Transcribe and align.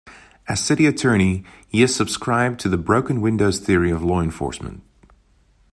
As 0.47 0.59
City 0.59 0.87
Attorney, 0.87 1.43
he 1.67 1.81
has 1.81 1.95
subscribed 1.95 2.59
to 2.61 2.69
the 2.69 2.77
"broken 2.79 3.21
windows" 3.21 3.59
theory 3.59 3.91
of 3.91 4.01
law 4.03 4.19
enforcement. 4.19 4.81